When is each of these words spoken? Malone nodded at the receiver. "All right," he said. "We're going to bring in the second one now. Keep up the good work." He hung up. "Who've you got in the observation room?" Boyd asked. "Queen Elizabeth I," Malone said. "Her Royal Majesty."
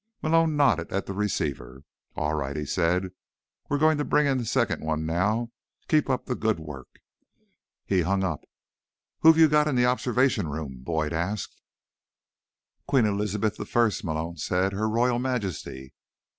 Malone 0.23 0.55
nodded 0.57 0.91
at 0.91 1.05
the 1.05 1.13
receiver. 1.13 1.83
"All 2.15 2.33
right," 2.33 2.55
he 2.57 2.65
said. 2.65 3.11
"We're 3.69 3.77
going 3.77 3.99
to 3.99 4.03
bring 4.03 4.25
in 4.25 4.39
the 4.39 4.45
second 4.47 4.83
one 4.83 5.05
now. 5.05 5.51
Keep 5.87 6.09
up 6.09 6.25
the 6.25 6.33
good 6.33 6.59
work." 6.59 7.01
He 7.85 8.01
hung 8.01 8.23
up. 8.23 8.43
"Who've 9.19 9.37
you 9.37 9.47
got 9.47 9.67
in 9.67 9.75
the 9.75 9.85
observation 9.85 10.47
room?" 10.47 10.79
Boyd 10.81 11.13
asked. 11.13 11.61
"Queen 12.87 13.05
Elizabeth 13.05 13.59
I," 13.61 13.89
Malone 14.03 14.37
said. 14.37 14.73
"Her 14.73 14.89
Royal 14.89 15.19
Majesty." 15.19 15.93